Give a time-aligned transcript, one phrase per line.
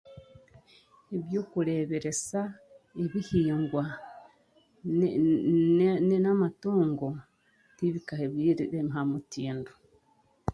[1.17, 2.41] Ebyokureeberesa
[3.03, 3.83] ebihingwa
[5.77, 7.09] ne ne n'amatungo
[7.77, 9.71] tibyakabaire aha mutindo